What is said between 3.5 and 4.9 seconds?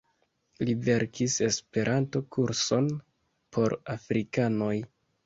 por afrikanoj.